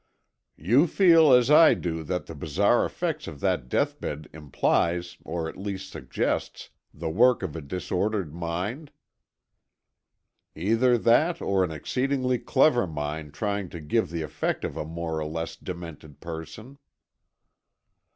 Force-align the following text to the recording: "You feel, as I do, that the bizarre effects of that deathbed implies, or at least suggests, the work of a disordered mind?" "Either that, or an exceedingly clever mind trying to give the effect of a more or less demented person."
"You 0.57 0.87
feel, 0.87 1.31
as 1.31 1.51
I 1.51 1.75
do, 1.75 2.01
that 2.05 2.25
the 2.25 2.33
bizarre 2.33 2.87
effects 2.87 3.27
of 3.27 3.39
that 3.41 3.69
deathbed 3.69 4.29
implies, 4.33 5.15
or 5.23 5.47
at 5.47 5.57
least 5.57 5.91
suggests, 5.91 6.71
the 6.91 7.11
work 7.11 7.43
of 7.43 7.55
a 7.55 7.61
disordered 7.61 8.33
mind?" 8.33 8.89
"Either 10.55 10.97
that, 10.97 11.39
or 11.39 11.63
an 11.63 11.69
exceedingly 11.69 12.39
clever 12.39 12.87
mind 12.87 13.35
trying 13.35 13.69
to 13.69 13.79
give 13.79 14.09
the 14.09 14.23
effect 14.23 14.63
of 14.63 14.75
a 14.75 14.85
more 14.85 15.19
or 15.19 15.25
less 15.25 15.55
demented 15.55 16.19
person." 16.19 16.79